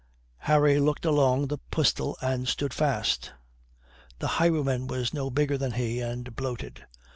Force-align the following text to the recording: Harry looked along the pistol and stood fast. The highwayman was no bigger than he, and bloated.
Harry 0.49 0.79
looked 0.79 1.05
along 1.05 1.45
the 1.45 1.59
pistol 1.69 2.17
and 2.23 2.47
stood 2.47 2.73
fast. 2.73 3.33
The 4.17 4.25
highwayman 4.41 4.87
was 4.87 5.13
no 5.13 5.29
bigger 5.29 5.59
than 5.59 5.73
he, 5.73 5.99
and 6.01 6.35
bloated. 6.35 6.85